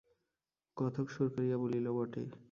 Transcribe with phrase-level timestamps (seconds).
[0.77, 2.21] কথক সুর করিয়া বলিল বটে।